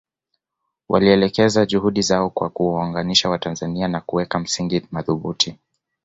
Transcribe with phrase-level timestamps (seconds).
[0.89, 5.57] Walielekeza juhudi zao kwa kuwaunganisha Watanzania na kuweka misingi madhubuti